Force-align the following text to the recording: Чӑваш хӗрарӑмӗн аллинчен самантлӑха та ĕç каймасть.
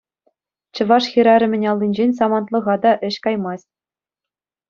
Чӑваш 0.75 1.03
хӗрарӑмӗн 1.11 1.63
аллинчен 1.71 2.11
самантлӑха 2.17 2.75
та 2.83 2.91
ĕç 3.07 3.15
каймасть. 3.23 3.71